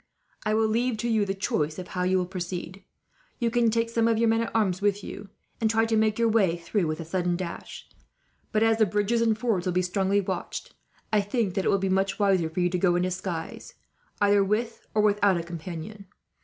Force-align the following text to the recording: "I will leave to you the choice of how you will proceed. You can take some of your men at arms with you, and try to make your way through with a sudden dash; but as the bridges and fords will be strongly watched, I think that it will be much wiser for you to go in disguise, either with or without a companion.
"I 0.47 0.55
will 0.55 0.65
leave 0.67 0.97
to 0.97 1.07
you 1.07 1.25
the 1.27 1.35
choice 1.35 1.77
of 1.77 1.89
how 1.89 2.01
you 2.01 2.17
will 2.17 2.25
proceed. 2.25 2.83
You 3.37 3.51
can 3.51 3.69
take 3.69 3.87
some 3.87 4.07
of 4.07 4.17
your 4.17 4.29
men 4.29 4.41
at 4.41 4.51
arms 4.55 4.81
with 4.81 5.03
you, 5.03 5.29
and 5.59 5.69
try 5.69 5.85
to 5.85 5.95
make 5.95 6.17
your 6.17 6.27
way 6.27 6.57
through 6.57 6.87
with 6.87 6.99
a 6.99 7.05
sudden 7.05 7.35
dash; 7.35 7.87
but 8.51 8.63
as 8.63 8.79
the 8.79 8.87
bridges 8.87 9.21
and 9.21 9.37
fords 9.37 9.67
will 9.67 9.73
be 9.73 9.83
strongly 9.83 10.19
watched, 10.19 10.73
I 11.13 11.21
think 11.21 11.53
that 11.53 11.65
it 11.65 11.69
will 11.69 11.77
be 11.77 11.87
much 11.87 12.17
wiser 12.17 12.49
for 12.49 12.61
you 12.61 12.69
to 12.71 12.79
go 12.79 12.95
in 12.95 13.03
disguise, 13.03 13.75
either 14.19 14.43
with 14.43 14.87
or 14.95 15.03
without 15.03 15.37
a 15.37 15.43
companion. 15.43 16.07